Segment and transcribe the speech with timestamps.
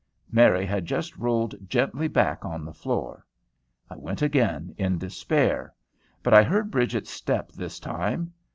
[0.31, 3.23] Mary had just rolled gently back on the floor.
[3.87, 5.75] I went again in despair.
[6.23, 8.33] But I heard Bridget's step this time.